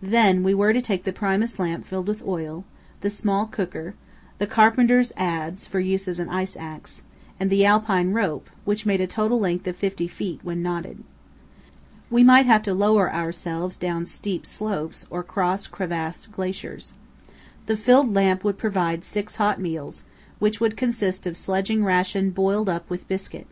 Then 0.00 0.44
we 0.44 0.54
were 0.54 0.72
to 0.72 0.80
take 0.80 1.02
the 1.02 1.12
Primus 1.12 1.58
lamp 1.58 1.84
filled 1.84 2.06
with 2.06 2.22
oil, 2.24 2.64
the 3.00 3.10
small 3.10 3.46
cooker, 3.46 3.96
the 4.38 4.46
carpenter's 4.46 5.10
adze 5.16 5.66
(for 5.66 5.80
use 5.80 6.06
as 6.06 6.20
an 6.20 6.28
ice 6.28 6.56
axe), 6.56 7.02
and 7.40 7.50
the 7.50 7.66
alpine 7.66 8.12
rope, 8.12 8.48
which 8.64 8.86
made 8.86 9.00
a 9.00 9.08
total 9.08 9.40
length 9.40 9.66
of 9.66 9.74
fifty 9.74 10.06
feet 10.06 10.38
when 10.44 10.62
knotted. 10.62 11.02
We 12.10 12.22
might 12.22 12.46
have 12.46 12.62
to 12.62 12.74
lower 12.74 13.12
ourselves 13.12 13.76
down 13.76 14.06
steep 14.06 14.46
slopes 14.46 15.04
or 15.10 15.24
cross 15.24 15.66
crevassed 15.66 16.30
glaciers. 16.30 16.92
The 17.66 17.76
filled 17.76 18.14
lamp 18.14 18.44
would 18.44 18.58
provide 18.58 19.02
six 19.02 19.34
hot 19.34 19.60
meals, 19.60 20.04
which 20.38 20.60
would 20.60 20.76
consist 20.76 21.26
of 21.26 21.36
sledging 21.36 21.82
ration 21.82 22.30
boiled 22.30 22.68
up 22.68 22.88
with 22.88 23.08
biscuit. 23.08 23.48